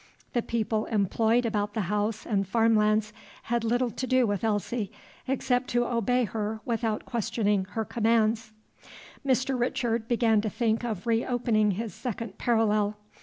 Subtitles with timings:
[0.33, 3.13] The people employed about the house and farm lands
[3.43, 4.91] had little to do with Elsie,
[5.27, 8.51] except to obey her without questioning her commands.
[9.23, 9.59] Mr.
[9.59, 12.97] Richard began to think of reopening his second parallel.